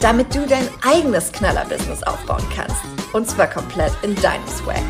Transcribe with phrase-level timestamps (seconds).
[0.00, 2.76] damit du dein eigenes Knaller-Business aufbauen kannst.
[3.12, 4.82] Und zwar komplett in deinem Swag.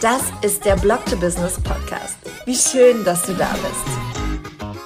[0.00, 2.16] Das ist der Blog to Business Podcast.
[2.46, 4.80] Wie schön, dass du da bist.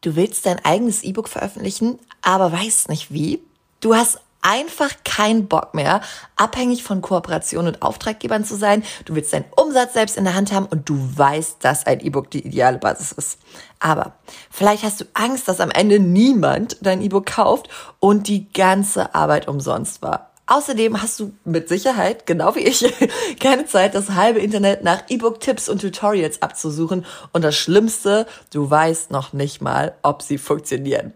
[0.00, 3.40] Du willst dein eigenes E-Book veröffentlichen, aber weißt nicht wie?
[3.80, 6.00] Du hast einfach keinen Bock mehr,
[6.36, 8.82] abhängig von Kooperationen und Auftraggebern zu sein.
[9.04, 12.30] Du willst deinen Umsatz selbst in der Hand haben und du weißt, dass ein E-Book
[12.30, 13.38] die ideale Basis ist.
[13.78, 14.12] Aber
[14.50, 17.68] vielleicht hast du Angst, dass am Ende niemand dein E-Book kauft
[17.98, 20.30] und die ganze Arbeit umsonst war.
[20.50, 22.84] Außerdem hast du mit Sicherheit, genau wie ich,
[23.40, 27.06] keine Zeit, das halbe Internet nach E-Book-Tipps und Tutorials abzusuchen.
[27.32, 31.14] Und das Schlimmste, du weißt noch nicht mal, ob sie funktionieren.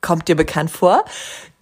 [0.00, 1.04] Kommt dir bekannt vor?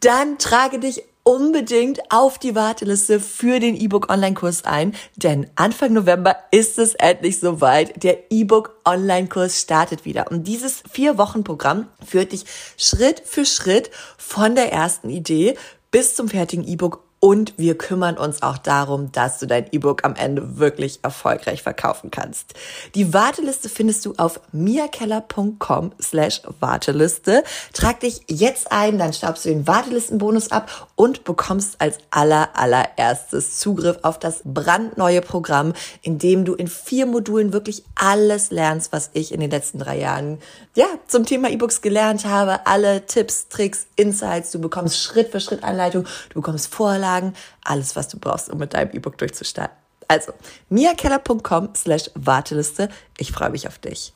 [0.01, 6.37] Dann trage dich unbedingt auf die Warteliste für den E-Book Online-Kurs ein, denn Anfang November
[6.51, 8.03] ist es endlich soweit.
[8.03, 10.31] Der E-Book Online-Kurs startet wieder.
[10.31, 12.47] Und dieses vier Wochen Programm führt dich
[12.79, 15.57] Schritt für Schritt von der ersten Idee
[15.91, 20.17] bis zum fertigen E-Book und wir kümmern uns auch darum, dass du dein E-Book am
[20.17, 22.55] Ende wirklich erfolgreich verkaufen kannst.
[22.95, 27.45] Die Warteliste findest du auf miakeller.com slash Warteliste.
[27.75, 33.59] Trag dich jetzt ein, dann staubst du den Wartelistenbonus ab und bekommst als aller, allererstes
[33.59, 39.11] Zugriff auf das brandneue Programm, in dem du in vier Modulen wirklich alles lernst, was
[39.13, 40.39] ich in den letzten drei Jahren,
[40.75, 42.67] ja, zum Thema E-Books gelernt habe.
[42.67, 44.53] Alle Tipps, Tricks, Insights.
[44.53, 46.07] Du bekommst Schritt für Schritt Anleitung.
[46.31, 49.77] Du bekommst Vorlagen Unterlagen, alles, was du brauchst, um mit deinem E-Book durchzustarten.
[50.09, 50.33] Also,
[50.69, 52.89] miakeller.com slash Warteliste.
[53.19, 54.13] Ich freue mich auf dich.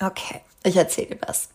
[0.00, 1.50] Okay, ich erzähle dir was.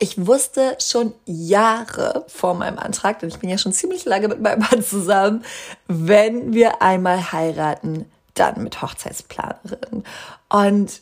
[0.00, 4.40] Ich wusste schon Jahre vor meinem Antrag, denn ich bin ja schon ziemlich lange mit
[4.40, 5.44] meinem Mann zusammen,
[5.86, 10.04] wenn wir einmal heiraten, dann mit Hochzeitsplanerin.
[10.48, 11.00] Und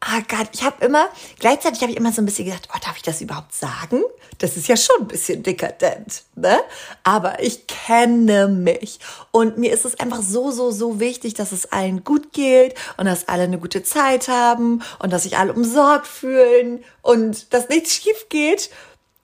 [0.00, 1.08] ah Gott, ich habe immer,
[1.38, 4.02] gleichzeitig habe ich immer so ein bisschen gedacht, oh, darf ich das überhaupt sagen?
[4.38, 6.58] Das ist ja schon ein bisschen dekadent, ne?
[7.02, 11.72] Aber ich kenne mich und mir ist es einfach so, so, so wichtig, dass es
[11.72, 16.06] allen gut geht und dass alle eine gute Zeit haben und dass sich alle umsorgt
[16.06, 18.70] fühlen und dass nichts schief geht,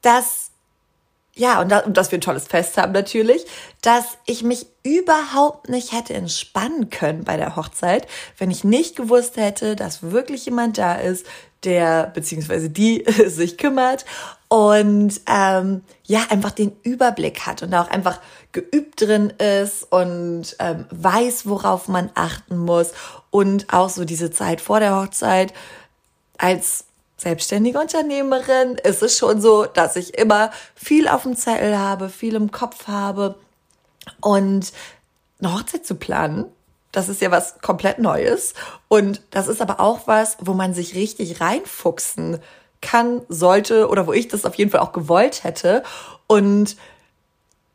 [0.00, 0.52] dass
[1.34, 3.46] ja, und, da, und dass wir ein tolles Fest haben natürlich,
[3.80, 8.06] dass ich mich überhaupt nicht hätte entspannen können bei der Hochzeit,
[8.36, 11.24] wenn ich nicht gewusst hätte, dass wirklich jemand da ist,
[11.64, 14.04] der beziehungsweise die sich kümmert
[14.48, 18.20] und ähm, ja einfach den Überblick hat und auch einfach
[18.52, 22.92] geübt drin ist und ähm, weiß, worauf man achten muss
[23.30, 25.54] und auch so diese Zeit vor der Hochzeit
[26.36, 26.84] als
[27.16, 32.34] selbstständige Unternehmerin ist es schon so, dass ich immer viel auf dem Zettel habe, viel
[32.34, 33.36] im Kopf habe
[34.20, 34.72] und
[35.40, 36.46] eine Hochzeit zu planen.
[36.92, 38.54] Das ist ja was komplett Neues.
[38.88, 42.38] Und das ist aber auch was, wo man sich richtig reinfuchsen
[42.80, 45.82] kann, sollte oder wo ich das auf jeden Fall auch gewollt hätte.
[46.26, 46.76] Und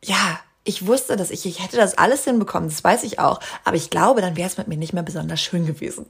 [0.02, 3.40] ja, ich wusste, dass ich, ich hätte das alles hinbekommen, das weiß ich auch.
[3.64, 6.04] Aber ich glaube, dann wäre es mit mir nicht mehr besonders schön gewesen.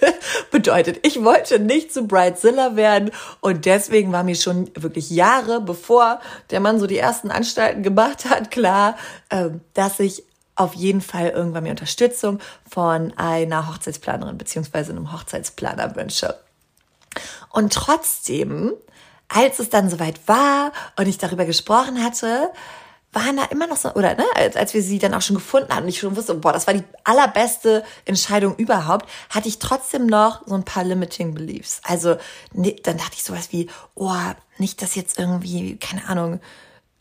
[0.50, 3.10] Bedeutet, ich wollte nicht zu Brightzilla werden
[3.40, 6.20] und deswegen war mir schon wirklich Jahre, bevor
[6.50, 8.96] der Mann so die ersten Anstalten gemacht hat, klar,
[9.28, 10.24] ähm, dass ich
[10.58, 16.38] auf jeden Fall irgendwann mir Unterstützung von einer Hochzeitsplanerin beziehungsweise einem Hochzeitsplaner wünsche.
[17.50, 18.72] Und trotzdem,
[19.28, 22.50] als es dann soweit war und ich darüber gesprochen hatte,
[23.12, 25.72] waren da immer noch so, oder ne, als, als wir sie dann auch schon gefunden
[25.72, 30.06] hatten und ich schon wusste, boah, das war die allerbeste Entscheidung überhaupt, hatte ich trotzdem
[30.06, 31.80] noch so ein paar Limiting Beliefs.
[31.84, 32.16] Also
[32.52, 34.12] ne, dann dachte ich sowas wie, oh,
[34.58, 36.40] nicht, dass jetzt irgendwie, keine Ahnung,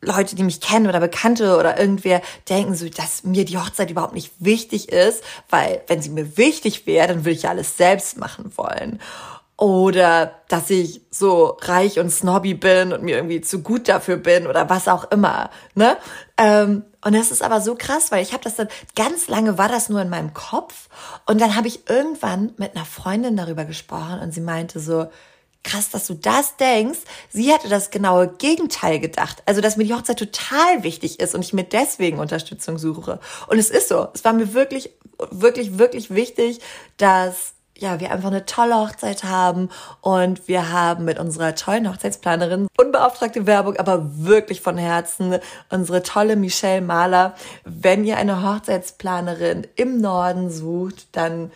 [0.02, 4.14] Leute, die mich kennen oder Bekannte oder irgendwer denken so, dass mir die Hochzeit überhaupt
[4.14, 8.18] nicht wichtig ist, weil wenn sie mir wichtig wäre, dann würde ich ja alles selbst
[8.18, 9.00] machen wollen
[9.58, 14.46] oder dass ich so reich und snobby bin und mir irgendwie zu gut dafür bin
[14.46, 15.98] oder was auch immer, ne?
[16.38, 19.68] Ähm, und das ist aber so krass, weil ich habe das dann ganz lange war
[19.68, 20.90] das nur in meinem Kopf
[21.26, 25.08] und dann habe ich irgendwann mit einer Freundin darüber gesprochen und sie meinte so
[25.68, 27.00] krass, dass du das denkst.
[27.30, 29.44] Sie hatte das genaue Gegenteil gedacht.
[29.46, 33.20] Also, dass mir die Hochzeit total wichtig ist und ich mir deswegen Unterstützung suche.
[33.48, 34.08] Und es ist so.
[34.14, 34.92] Es war mir wirklich,
[35.32, 36.60] wirklich, wirklich wichtig,
[36.98, 39.70] dass ja, wir einfach eine tolle Hochzeit haben
[40.02, 45.38] und wir haben mit unserer tollen Hochzeitsplanerin unbeauftragte Werbung, aber wirklich von Herzen
[45.70, 47.36] unsere tolle Michelle Mahler.
[47.66, 51.52] Wenn ihr eine Hochzeitsplanerin im Norden sucht, dann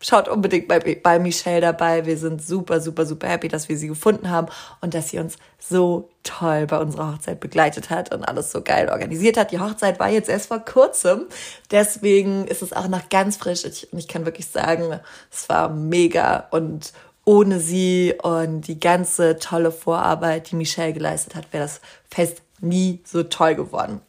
[0.00, 2.06] schaut unbedingt bei, bei Michelle dabei.
[2.06, 4.48] Wir sind super, super, super happy, dass wir sie gefunden haben
[4.80, 8.88] und dass sie uns so toll bei unserer Hochzeit begleitet hat und alles so geil
[8.88, 9.50] organisiert hat.
[9.52, 11.26] Die Hochzeit war jetzt erst vor kurzem.
[11.70, 13.64] Deswegen ist es auch noch ganz frisch.
[13.64, 15.00] Und ich kann wirklich sagen,
[15.32, 16.92] es war mega und
[17.24, 23.00] ohne sie und die ganze tolle Vorarbeit, die Michelle geleistet hat, wäre das Fest nie
[23.04, 24.00] so toll geworden.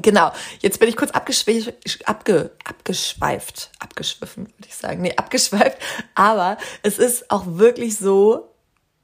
[0.00, 1.74] Genau, jetzt bin ich kurz abgeschweift,
[2.06, 5.02] abge, abgeschweift, abgeschwiffen, würde ich sagen.
[5.02, 5.76] Nee, abgeschweift.
[6.14, 8.48] Aber es ist auch wirklich so,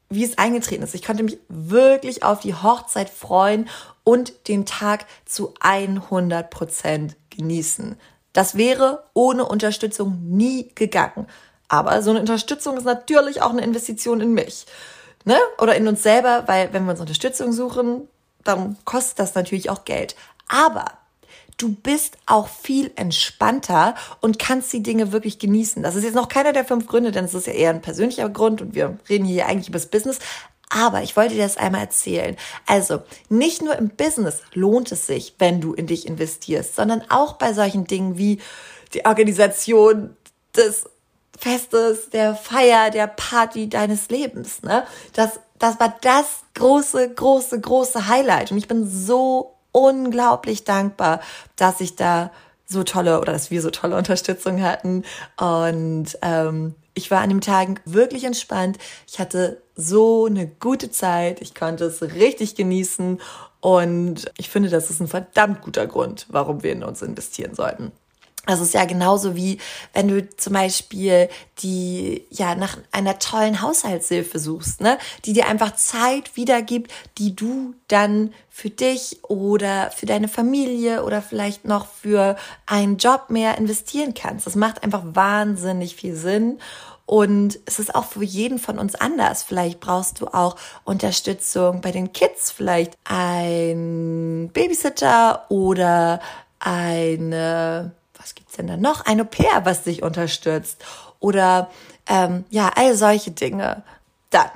[0.09, 0.95] wie es eingetreten ist.
[0.95, 3.69] Ich konnte mich wirklich auf die Hochzeit freuen
[4.05, 7.97] und den Tag zu 100 Prozent genießen.
[8.33, 11.27] Das wäre ohne Unterstützung nie gegangen.
[11.69, 14.67] Aber so eine Unterstützung ist natürlich auch eine Investition in mich.
[15.25, 15.37] Ne?
[15.59, 18.09] Oder in uns selber, weil wenn wir uns Unterstützung suchen,
[18.45, 20.17] dann kostet das natürlich auch Geld.
[20.49, 20.87] Aber
[21.59, 25.83] du bist auch viel entspannter und kannst die Dinge wirklich genießen.
[25.83, 28.29] Das ist jetzt noch keiner der fünf Gründe, denn es ist ja eher ein persönlicher
[28.29, 30.19] Grund und wir reden hier eigentlich über das Business.
[30.71, 32.37] Aber ich wollte dir das einmal erzählen.
[32.67, 33.01] Also,
[33.31, 37.55] nicht nur im Business lohnt es sich, wenn du in dich investierst, sondern auch bei
[37.55, 38.39] solchen Dingen wie
[38.93, 40.15] die Organisation
[40.55, 40.85] des
[41.39, 44.63] Festes, der Feier, der Party deines Lebens.
[44.63, 44.85] Ne?
[45.15, 48.53] Das, das war das große, große, große Highlight.
[48.53, 51.21] Und ich bin so unglaublich dankbar,
[51.57, 52.31] dass ich da
[52.67, 55.05] so tolle oder dass wir so tolle Unterstützung hatten.
[55.39, 58.79] Und ähm, ich war an dem Tag wirklich entspannt.
[59.07, 61.41] Ich hatte so eine gute Zeit.
[61.41, 63.21] Ich konnte es richtig genießen.
[63.61, 67.93] Und ich finde, das ist ein verdammt guter Grund, warum wir in uns investieren sollten.
[68.49, 69.59] Das ist ja genauso wie,
[69.93, 71.29] wenn du zum Beispiel
[71.59, 74.97] die, ja, nach einer tollen Haushaltshilfe suchst, ne,
[75.27, 81.21] die dir einfach Zeit wiedergibt, die du dann für dich oder für deine Familie oder
[81.21, 84.47] vielleicht noch für einen Job mehr investieren kannst.
[84.47, 86.59] Das macht einfach wahnsinnig viel Sinn.
[87.05, 89.43] Und es ist auch für jeden von uns anders.
[89.43, 96.21] Vielleicht brauchst du auch Unterstützung bei den Kids, vielleicht ein Babysitter oder
[96.61, 97.93] eine
[98.29, 99.07] was gibt's denn da noch?
[99.07, 100.85] Ein Au-pair, was dich unterstützt.
[101.19, 101.71] Oder
[102.07, 103.83] ähm, ja, all solche Dinge.
[104.29, 104.51] Dann,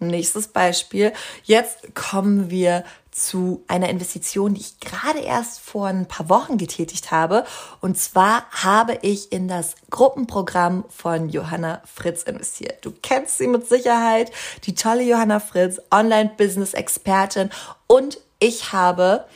[0.00, 1.12] nächstes Beispiel.
[1.44, 7.10] Jetzt kommen wir zu einer Investition, die ich gerade erst vor ein paar Wochen getätigt
[7.10, 7.44] habe.
[7.80, 12.82] Und zwar habe ich in das Gruppenprogramm von Johanna Fritz investiert.
[12.84, 14.30] Du kennst sie mit Sicherheit,
[14.64, 17.50] die tolle Johanna Fritz, Online-Business-Expertin.
[17.86, 19.26] Und ich habe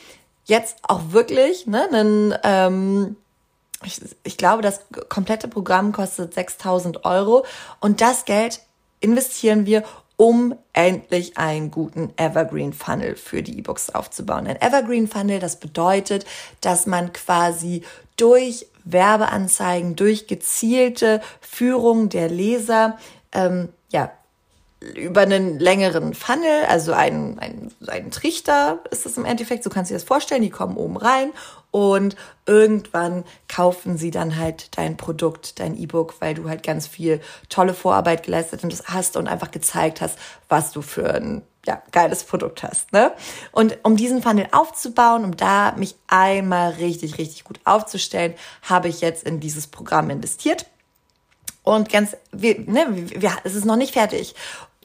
[0.45, 3.15] jetzt auch wirklich ne, einen ähm,
[3.85, 7.45] ich, ich glaube, das komplette Programm kostet 6000 Euro
[7.79, 8.61] und das Geld
[8.99, 9.83] investieren wir,
[10.15, 14.47] um endlich einen guten Evergreen Funnel für die E-Books aufzubauen.
[14.47, 16.25] Ein Evergreen Funnel, das bedeutet,
[16.61, 17.83] dass man quasi
[18.15, 22.97] durch Werbeanzeigen, durch gezielte Führung der Leser,
[23.31, 24.11] ähm, ja,
[24.95, 29.89] über einen längeren Funnel, also einen, einen, einen Trichter ist es im Endeffekt, so kannst
[29.89, 31.31] du dir das vorstellen, die kommen oben rein
[31.73, 32.15] und
[32.45, 37.73] irgendwann kaufen sie dann halt dein Produkt, dein E-Book, weil du halt ganz viel tolle
[37.73, 42.93] Vorarbeit geleistet hast und einfach gezeigt hast, was du für ein ja, geiles Produkt hast.
[42.93, 43.11] Ne?
[43.51, 49.01] Und um diesen Funnel aufzubauen, um da mich einmal richtig, richtig gut aufzustellen, habe ich
[49.01, 50.67] jetzt in dieses Programm investiert.
[51.63, 54.35] Und ganz, wir, ne, wir, es ist noch nicht fertig.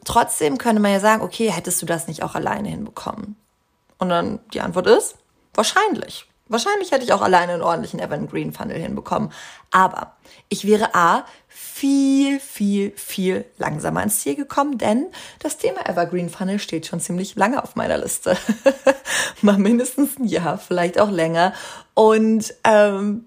[0.07, 3.37] Trotzdem könnte man ja sagen, okay, hättest du das nicht auch alleine hinbekommen?
[3.99, 5.17] Und dann die Antwort ist,
[5.53, 6.28] wahrscheinlich.
[6.49, 9.33] Wahrscheinlich hätte ich auch alleine einen ordentlichen Evergreen Funnel hinbekommen.
[9.71, 10.17] Aber
[10.49, 15.07] ich wäre A, viel, viel, viel langsamer ins Ziel gekommen, denn
[15.40, 18.37] das Thema Evergreen Funnel steht schon ziemlich lange auf meiner Liste.
[19.43, 21.52] Mal mindestens ein Jahr, vielleicht auch länger.
[21.95, 23.26] Und ähm,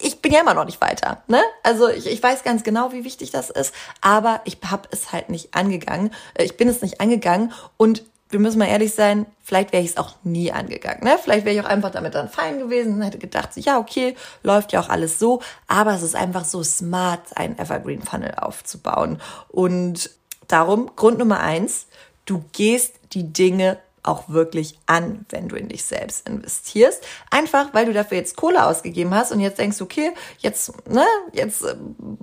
[0.00, 1.22] ich bin ja immer noch nicht weiter.
[1.28, 1.40] Ne?
[1.62, 5.30] Also ich, ich weiß ganz genau, wie wichtig das ist, aber ich habe es halt
[5.30, 6.12] nicht angegangen.
[6.36, 9.96] Ich bin es nicht angegangen und wir müssen mal ehrlich sein, vielleicht wäre ich es
[9.96, 11.02] auch nie angegangen.
[11.02, 11.18] Ne?
[11.22, 14.72] Vielleicht wäre ich auch einfach damit dann fein gewesen und hätte gedacht, ja, okay, läuft
[14.72, 15.40] ja auch alles so.
[15.66, 19.20] Aber es ist einfach so smart, einen Evergreen Funnel aufzubauen.
[19.48, 20.10] Und
[20.46, 21.86] darum, Grund Nummer eins,
[22.26, 27.02] du gehst die Dinge auch wirklich an, wenn du in dich selbst investierst.
[27.30, 31.62] Einfach, weil du dafür jetzt Kohle ausgegeben hast und jetzt denkst, okay, jetzt, ne, jetzt
[31.62, 31.76] äh,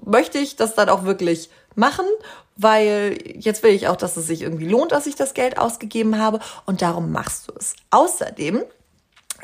[0.05, 2.05] möchte ich das dann auch wirklich machen
[2.55, 6.19] weil jetzt will ich auch, dass es sich irgendwie lohnt, dass ich das Geld ausgegeben
[6.19, 7.75] habe und darum machst du es.
[7.91, 8.63] Außerdem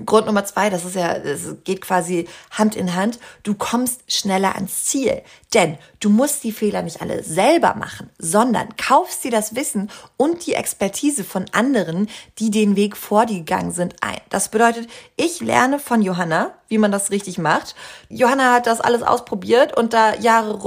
[0.05, 3.19] Grund Nummer zwei, das ist ja, es geht quasi Hand in Hand.
[3.43, 5.21] Du kommst schneller ans Ziel.
[5.53, 10.45] Denn du musst die Fehler nicht alle selber machen, sondern kaufst dir das Wissen und
[10.47, 12.07] die Expertise von anderen,
[12.39, 14.21] die den Weg vor dir gegangen sind, ein.
[14.29, 17.75] Das bedeutet, ich lerne von Johanna, wie man das richtig macht.
[18.07, 20.57] Johanna hat das alles ausprobiert und da Jahre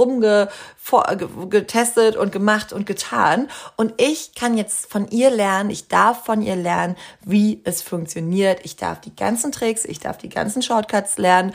[0.91, 3.47] rumgetestet und gemacht und getan.
[3.75, 8.59] Und ich kann jetzt von ihr lernen, ich darf von ihr lernen, wie es funktioniert.
[8.63, 11.53] Ich darf die ganzen Tricks, ich darf die ganzen Shortcuts lernen.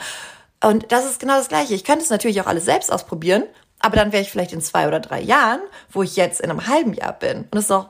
[0.63, 1.73] Und das ist genau das Gleiche.
[1.73, 3.43] Ich könnte es natürlich auch alles selbst ausprobieren,
[3.79, 6.67] aber dann wäre ich vielleicht in zwei oder drei Jahren, wo ich jetzt in einem
[6.67, 7.47] halben Jahr bin.
[7.51, 7.89] Und es ist doch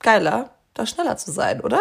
[0.00, 1.80] geiler, da schneller zu sein, oder?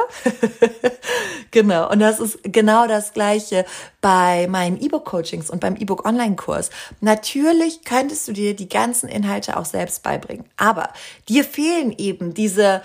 [1.51, 1.91] genau.
[1.91, 3.65] Und das ist genau das Gleiche
[4.01, 6.69] bei meinen E-Book-Coachings und beim E-Book-Online-Kurs.
[7.01, 10.89] Natürlich könntest du dir die ganzen Inhalte auch selbst beibringen, aber
[11.29, 12.81] dir fehlen eben diese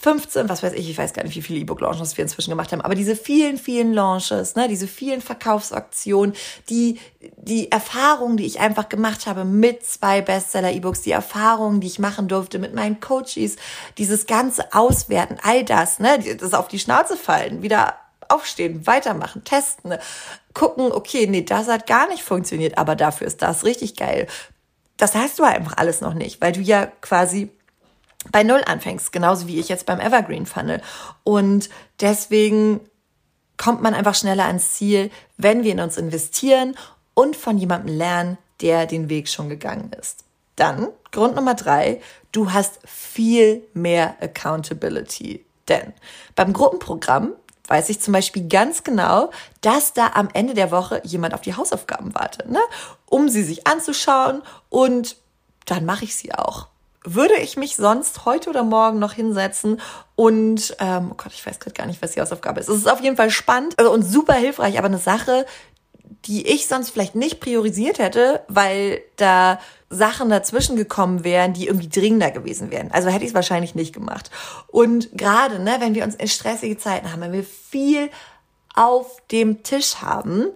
[0.00, 2.80] 15, was weiß ich, ich weiß gar nicht, wie viele E-Book-Launches wir inzwischen gemacht haben,
[2.80, 6.34] aber diese vielen, vielen Launches, ne, diese vielen Verkaufsaktionen,
[6.68, 6.98] die,
[7.36, 12.28] die Erfahrungen, die ich einfach gemacht habe mit zwei Bestseller-E-Books, die Erfahrungen, die ich machen
[12.28, 13.56] durfte mit meinen Coaches,
[13.98, 17.94] dieses ganze Auswerten, all das, ne, das auf die Schnauze fallen, wieder
[18.28, 20.00] aufstehen, weitermachen, testen, ne,
[20.54, 24.26] gucken, okay, nee, das hat gar nicht funktioniert, aber dafür ist das richtig geil.
[24.96, 27.50] Das hast du einfach alles noch nicht, weil du ja quasi
[28.32, 30.80] bei Null anfängst, genauso wie ich jetzt beim Evergreen Funnel.
[31.22, 31.68] Und
[32.00, 32.80] deswegen
[33.56, 36.76] kommt man einfach schneller ans Ziel, wenn wir in uns investieren
[37.14, 40.24] und von jemandem lernen, der den Weg schon gegangen ist.
[40.56, 42.00] Dann Grund Nummer drei,
[42.32, 45.44] du hast viel mehr Accountability.
[45.68, 45.92] Denn
[46.34, 47.32] beim Gruppenprogramm
[47.68, 51.54] weiß ich zum Beispiel ganz genau, dass da am Ende der Woche jemand auf die
[51.54, 52.60] Hausaufgaben wartet, ne?
[53.06, 55.16] um sie sich anzuschauen und
[55.64, 56.68] dann mache ich sie auch
[57.04, 59.80] würde ich mich sonst heute oder morgen noch hinsetzen
[60.16, 62.68] und, ähm, oh Gott, ich weiß gerade gar nicht, was die Hausaufgabe ist.
[62.68, 65.44] Es ist auf jeden Fall spannend also, und super hilfreich, aber eine Sache,
[66.24, 71.88] die ich sonst vielleicht nicht priorisiert hätte, weil da Sachen dazwischen gekommen wären, die irgendwie
[71.88, 72.90] dringender gewesen wären.
[72.90, 74.30] Also hätte ich es wahrscheinlich nicht gemacht.
[74.68, 78.10] Und gerade, ne, wenn wir uns in stressige Zeiten haben, wenn wir viel
[78.74, 80.46] auf dem Tisch haben,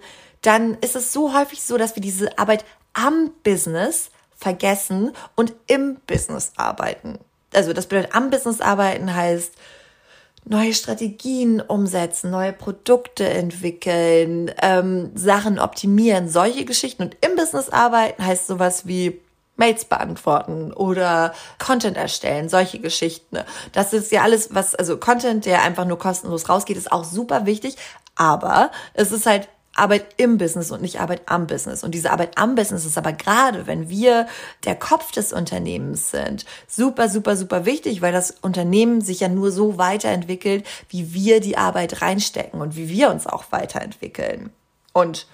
[0.42, 2.64] dann ist es so häufig so, dass wir diese Arbeit
[2.94, 7.18] am Business vergessen und im Business arbeiten.
[7.52, 9.52] Also das bedeutet, am Business arbeiten heißt
[10.44, 17.02] neue Strategien umsetzen, neue Produkte entwickeln, ähm, Sachen optimieren, solche Geschichten.
[17.02, 19.20] Und im Business arbeiten heißt sowas wie
[19.56, 23.38] Mails beantworten oder Content erstellen, solche Geschichten.
[23.72, 27.44] Das ist ja alles, was, also Content, der einfach nur kostenlos rausgeht, ist auch super
[27.44, 27.76] wichtig.
[28.14, 31.84] Aber es ist halt Arbeit im Business und nicht Arbeit am Business.
[31.84, 34.26] Und diese Arbeit am Business ist aber gerade, wenn wir
[34.64, 39.50] der Kopf des Unternehmens sind, super, super, super wichtig, weil das Unternehmen sich ja nur
[39.50, 44.50] so weiterentwickelt, wie wir die Arbeit reinstecken und wie wir uns auch weiterentwickeln.
[44.92, 45.26] Und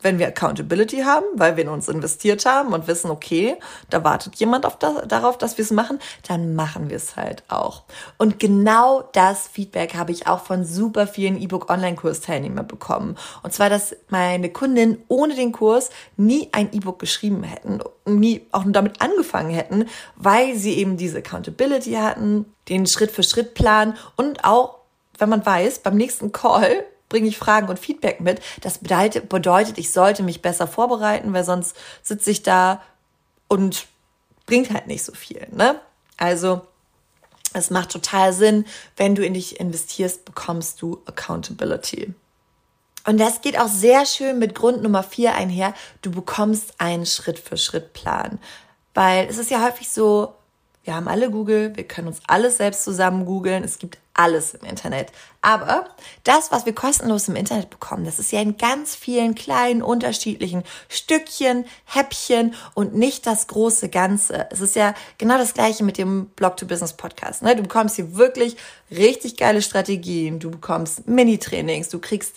[0.00, 3.56] wenn wir Accountability haben, weil wir in uns investiert haben und wissen, okay,
[3.90, 7.82] da wartet jemand das, darauf, dass wir es machen, dann machen wir es halt auch.
[8.16, 13.16] Und genau das Feedback habe ich auch von super vielen E-Book Online-Kurs-Teilnehmern bekommen.
[13.42, 18.64] Und zwar, dass meine Kundinnen ohne den Kurs nie ein E-Book geschrieben hätten, nie auch
[18.64, 24.78] nur damit angefangen hätten, weil sie eben diese Accountability hatten, den Schritt-für-Schritt-Plan und auch,
[25.18, 28.40] wenn man weiß, beim nächsten Call bringe ich Fragen und Feedback mit.
[28.60, 32.82] Das bedeutet, ich sollte mich besser vorbereiten, weil sonst sitze ich da
[33.48, 33.86] und
[34.46, 35.46] bringt halt nicht so viel.
[35.50, 35.80] Ne?
[36.16, 36.62] Also
[37.54, 42.14] es macht total Sinn, wenn du in dich investierst, bekommst du Accountability.
[43.06, 45.72] Und das geht auch sehr schön mit Grund Nummer vier einher.
[46.02, 48.38] Du bekommst einen Schritt-für-Schritt-Plan.
[48.92, 50.34] Weil es ist ja häufig so,
[50.88, 53.62] wir haben alle Google, wir können uns alles selbst zusammen googeln.
[53.62, 55.12] Es gibt alles im Internet.
[55.42, 55.86] Aber
[56.24, 60.62] das, was wir kostenlos im Internet bekommen, das ist ja in ganz vielen kleinen, unterschiedlichen
[60.88, 64.48] Stückchen, Häppchen und nicht das große Ganze.
[64.50, 67.42] Es ist ja genau das Gleiche mit dem Blog-to-Business-Podcast.
[67.42, 67.54] Ne?
[67.54, 68.56] Du bekommst hier wirklich
[68.90, 70.38] richtig geile Strategien.
[70.38, 71.90] Du bekommst Mini-Trainings.
[71.90, 72.32] Du kriegst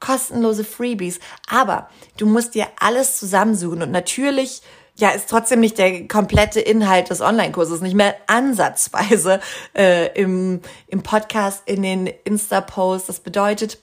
[0.00, 1.20] kostenlose Freebies.
[1.46, 4.62] Aber du musst dir alles zusammensuchen und natürlich
[4.96, 9.40] ja, ist trotzdem nicht der komplette Inhalt des Online-Kurses, nicht mehr ansatzweise
[9.76, 13.06] äh, im, im Podcast, in den Insta-Posts.
[13.06, 13.78] Das bedeutet,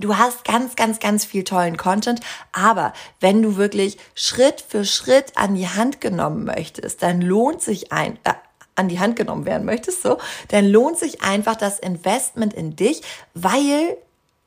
[0.00, 2.20] Du hast ganz, ganz, ganz viel tollen Content,
[2.52, 7.90] aber wenn du wirklich Schritt für Schritt an die Hand genommen möchtest, dann lohnt sich
[7.90, 8.34] ein, äh,
[8.76, 10.18] an die Hand genommen werden möchtest, so,
[10.48, 13.02] dann lohnt sich einfach das Investment in dich,
[13.34, 13.96] weil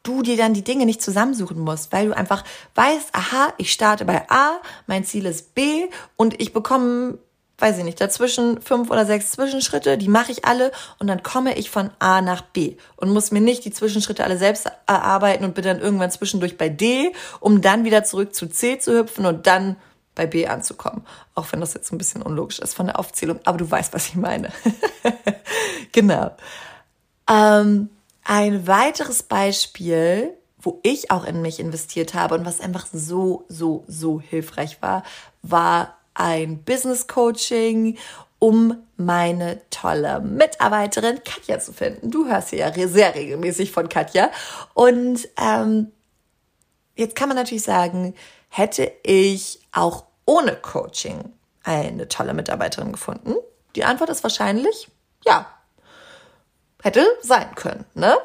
[0.04, 2.44] du dir dann die Dinge nicht zusammensuchen musst, weil du einfach
[2.76, 7.20] weißt, aha, ich starte bei A, mein Ziel ist B und ich bekomme
[7.62, 11.56] weiß ich nicht, dazwischen fünf oder sechs Zwischenschritte, die mache ich alle und dann komme
[11.56, 15.54] ich von A nach B und muss mir nicht die Zwischenschritte alle selbst erarbeiten und
[15.54, 19.48] bin dann irgendwann zwischendurch bei D, um dann wieder zurück zu C zu hüpfen und
[19.48, 19.78] dann
[20.16, 21.06] bei B anzukommen.
[21.36, 24.08] Auch wenn das jetzt ein bisschen unlogisch ist von der Aufzählung, aber du weißt, was
[24.08, 24.52] ich meine.
[25.92, 26.32] genau.
[27.30, 27.90] Ähm,
[28.32, 33.84] ein weiteres Beispiel, wo ich auch in mich investiert habe und was einfach so, so,
[33.88, 35.04] so hilfreich war,
[35.42, 37.98] war ein Business Coaching,
[38.40, 42.10] um meine tolle Mitarbeiterin Katja zu finden.
[42.10, 44.32] Du hörst ja sehr regelmäßig von Katja.
[44.76, 45.92] Und ähm,
[46.96, 48.16] jetzt kann man natürlich sagen,
[48.48, 51.34] hätte ich auch ohne Coaching
[51.66, 53.36] eine tolle Mitarbeiterin gefunden?
[53.76, 54.88] Die Antwort ist wahrscheinlich
[55.26, 55.48] ja.
[56.82, 58.18] Hätte sein können, ne?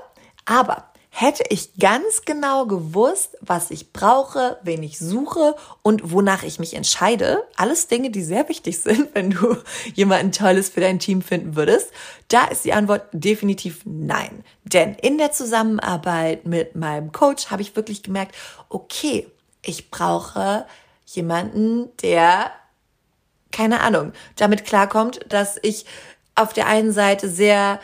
[0.45, 6.59] Aber hätte ich ganz genau gewusst, was ich brauche, wen ich suche und wonach ich
[6.59, 9.57] mich entscheide, alles Dinge, die sehr wichtig sind, wenn du
[9.95, 11.91] jemanden Tolles für dein Team finden würdest,
[12.29, 14.45] da ist die Antwort definitiv nein.
[14.65, 18.35] Denn in der Zusammenarbeit mit meinem Coach habe ich wirklich gemerkt,
[18.69, 19.27] okay,
[19.63, 20.67] ich brauche
[21.07, 22.51] jemanden, der
[23.53, 25.87] keine Ahnung, damit klarkommt, dass ich
[26.35, 27.81] auf der einen Seite sehr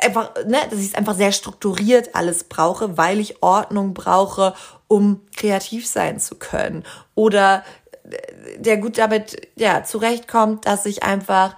[0.00, 4.54] einfach, ne, dass ich es einfach sehr strukturiert alles brauche, weil ich Ordnung brauche,
[4.86, 6.84] um kreativ sein zu können.
[7.14, 7.64] Oder
[8.04, 11.54] äh, der gut damit, ja, zurechtkommt, dass ich einfach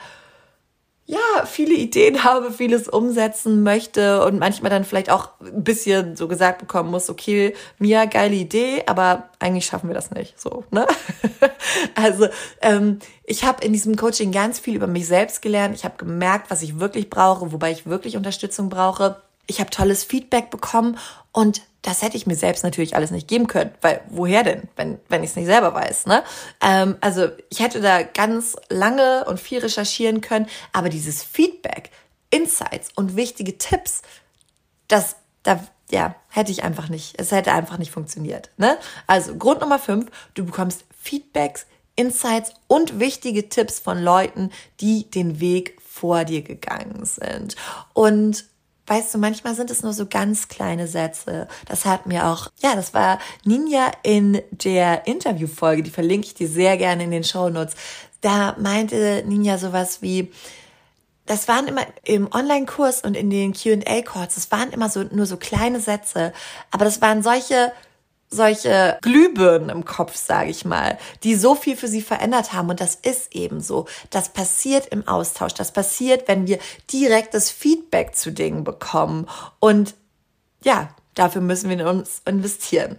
[1.11, 6.29] ja, viele Ideen habe, vieles umsetzen möchte und manchmal dann vielleicht auch ein bisschen so
[6.29, 10.41] gesagt bekommen muss, okay, Mia, geile Idee, aber eigentlich schaffen wir das nicht.
[10.41, 10.87] So, ne?
[11.97, 12.29] also
[12.63, 15.75] ähm, ich habe in diesem Coaching ganz viel über mich selbst gelernt.
[15.75, 19.21] Ich habe gemerkt, was ich wirklich brauche, wobei ich wirklich Unterstützung brauche.
[19.49, 20.97] Ich habe tolles Feedback bekommen
[21.33, 24.99] und das hätte ich mir selbst natürlich alles nicht geben können, weil woher denn, wenn,
[25.09, 26.23] wenn ich es nicht selber weiß, ne?
[26.61, 31.91] Ähm, also ich hätte da ganz lange und viel recherchieren können, aber dieses Feedback,
[32.31, 34.03] Insights und wichtige Tipps,
[34.89, 38.77] das, da, ja, hätte ich einfach nicht, es hätte einfach nicht funktioniert, ne?
[39.07, 45.41] Also Grund Nummer fünf, du bekommst Feedbacks, Insights und wichtige Tipps von Leuten, die den
[45.41, 47.57] Weg vor dir gegangen sind.
[47.93, 48.45] Und
[48.91, 51.47] weißt du, manchmal sind es nur so ganz kleine Sätze.
[51.67, 56.49] Das hat mir auch, ja, das war Ninja in der Interviewfolge, die verlinke ich dir
[56.49, 57.77] sehr gerne in den Show Notes.
[58.21, 60.33] Da meinte Ninja sowas wie,
[61.25, 65.37] das waren immer im Online-Kurs und in den Q&A-Calls, das waren immer so, nur so
[65.37, 66.33] kleine Sätze,
[66.73, 67.71] aber das waren solche
[68.31, 72.71] solche Glühbirnen im Kopf, sage ich mal, die so viel für sie verändert haben.
[72.71, 73.87] Und das ist eben so.
[74.11, 75.55] Das passiert im Austausch.
[75.55, 76.59] Das passiert, wenn wir
[76.93, 79.29] direktes Feedback zu Dingen bekommen.
[79.59, 79.95] Und
[80.63, 82.99] ja, dafür müssen wir in uns investieren.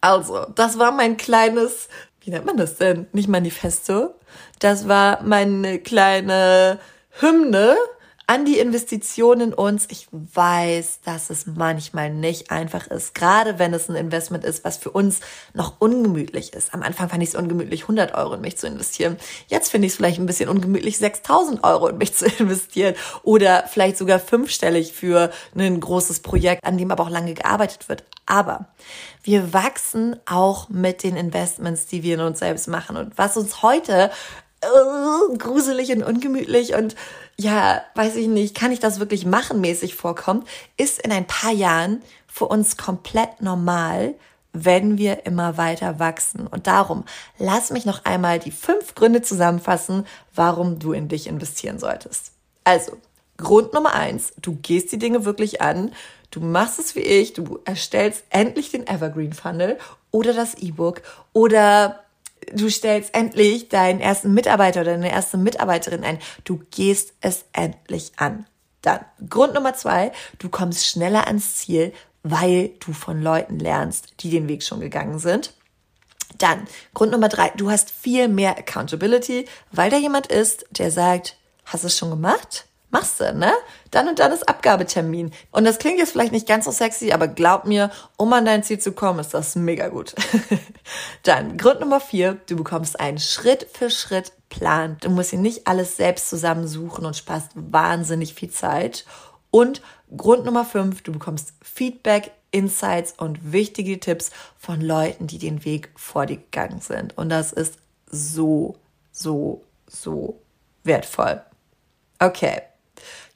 [0.00, 1.88] Also, das war mein kleines,
[2.20, 3.06] wie nennt man das denn?
[3.12, 4.14] Nicht Manifesto.
[4.60, 6.78] Das war meine kleine
[7.20, 7.76] Hymne
[8.30, 9.88] an die Investition in uns.
[9.90, 14.76] Ich weiß, dass es manchmal nicht einfach ist, gerade wenn es ein Investment ist, was
[14.76, 15.18] für uns
[15.52, 16.72] noch ungemütlich ist.
[16.72, 19.16] Am Anfang fand ich es ungemütlich, 100 Euro in mich zu investieren.
[19.48, 23.64] Jetzt finde ich es vielleicht ein bisschen ungemütlich, 6000 Euro in mich zu investieren oder
[23.66, 28.04] vielleicht sogar fünfstellig für ein großes Projekt, an dem aber auch lange gearbeitet wird.
[28.26, 28.68] Aber
[29.24, 32.96] wir wachsen auch mit den Investments, die wir in uns selbst machen.
[32.96, 34.12] Und was uns heute
[34.64, 36.96] uh, gruselig und ungemütlich und
[37.36, 40.46] ja, weiß ich nicht, kann ich das wirklich machen mäßig vorkommt,
[40.76, 44.14] ist in ein paar Jahren für uns komplett normal,
[44.52, 46.46] wenn wir immer weiter wachsen.
[46.46, 47.04] Und darum,
[47.38, 52.32] lass mich noch einmal die fünf Gründe zusammenfassen, warum du in dich investieren solltest.
[52.64, 52.98] Also,
[53.36, 55.92] Grund Nummer eins, du gehst die Dinge wirklich an,
[56.30, 59.78] du machst es wie ich, du erstellst endlich den Evergreen Funnel
[60.10, 61.00] oder das E-Book
[61.32, 62.00] oder
[62.52, 66.18] du stellst endlich deinen ersten Mitarbeiter oder deine erste Mitarbeiterin ein.
[66.44, 68.46] Du gehst es endlich an.
[68.82, 74.30] Dann Grund Nummer zwei, du kommst schneller ans Ziel, weil du von Leuten lernst, die
[74.30, 75.54] den Weg schon gegangen sind.
[76.38, 81.36] Dann Grund Nummer drei, du hast viel mehr Accountability, weil da jemand ist, der sagt,
[81.64, 82.66] hast du es schon gemacht?
[82.90, 83.52] Machst du, ne?
[83.90, 85.32] Dann und dann ist Abgabetermin.
[85.50, 88.62] Und das klingt jetzt vielleicht nicht ganz so sexy, aber glaub mir, um an dein
[88.62, 90.14] Ziel zu kommen, ist das mega gut.
[91.22, 94.96] dann Grund Nummer vier, du bekommst einen Schritt für Schritt Plan.
[95.00, 99.04] Du musst dir nicht alles selbst zusammensuchen und sparst wahnsinnig viel Zeit.
[99.50, 99.80] Und
[100.16, 105.90] Grund Nummer fünf, du bekommst Feedback, Insights und wichtige Tipps von Leuten, die den Weg
[105.94, 107.16] vor dir gegangen sind.
[107.16, 108.76] Und das ist so,
[109.12, 110.40] so, so
[110.82, 111.42] wertvoll.
[112.18, 112.60] Okay,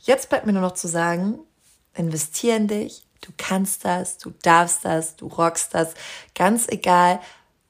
[0.01, 1.39] Jetzt bleibt mir nur noch zu sagen,
[1.95, 5.95] investier in dich, du kannst das, du darfst das, du rockst das,
[6.35, 7.21] ganz egal,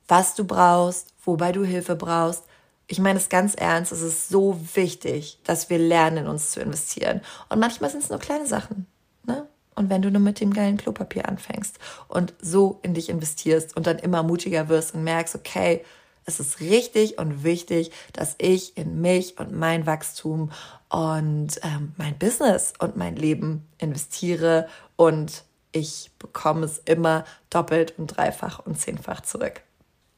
[0.08, 2.44] was du brauchst, wobei du Hilfe brauchst,
[2.86, 6.60] Ich meine es ganz ernst, es ist so wichtig, dass wir lernen, in uns zu
[6.60, 7.22] investieren.
[7.48, 8.86] Und manchmal sind es nur kleine Sachen.
[9.24, 9.48] Ne?
[9.74, 11.78] Und wenn du nur mit dem geilen Klopapier anfängst
[12.08, 15.82] und so in dich investierst und dann immer mutiger wirst und merkst, okay,
[16.24, 20.50] es ist richtig und wichtig, dass ich in mich und mein Wachstum
[20.88, 28.06] und ähm, mein Business und mein Leben investiere und ich bekomme es immer doppelt und
[28.06, 29.62] dreifach und zehnfach zurück.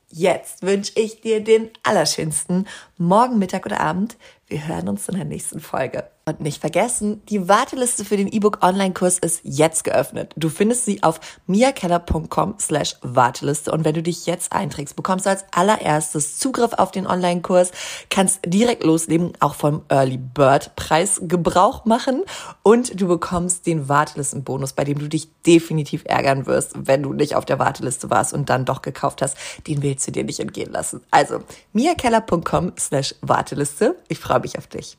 [0.09, 4.16] Jetzt wünsche ich dir den allerschönsten Morgen, Mittag oder Abend.
[4.47, 6.09] Wir hören uns in der nächsten Folge.
[6.29, 10.33] Und nicht vergessen, die Warteliste für den E-Book Online-Kurs ist jetzt geöffnet.
[10.35, 13.71] Du findest sie auf miakeller.com slash Warteliste.
[13.71, 17.71] Und wenn du dich jetzt einträgst, bekommst du als allererstes Zugriff auf den Online-Kurs,
[18.11, 22.25] kannst direkt loslegen, auch vom Early Bird Preis Gebrauch machen
[22.65, 27.37] und du bekommst den Wartelistenbonus, bei dem du dich definitiv ärgern wirst, wenn du nicht
[27.37, 29.37] auf der Warteliste warst und dann doch gekauft hast.
[29.69, 31.03] Den willst du dir nicht entgehen lassen.
[31.12, 33.95] Also miakeller.com slash Warteliste.
[34.09, 34.99] Ich freue mich auf dich.